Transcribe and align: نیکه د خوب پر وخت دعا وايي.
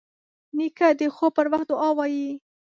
نیکه 0.57 0.87
د 0.99 1.01
خوب 1.15 1.31
پر 1.37 1.45
وخت 1.51 1.67
دعا 1.71 1.89
وايي. 1.97 2.29